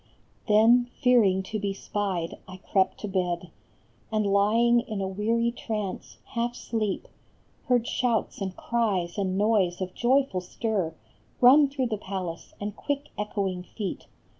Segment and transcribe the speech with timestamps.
[0.47, 3.51] Then, fearing to be spied, I crept to bed;
[4.11, 7.07] And lying in a weary trance, half sleep,
[7.65, 10.95] Heard shouts and cries and noise of joyful stir
[11.39, 14.07] Run through the palace, and quick echoing feet.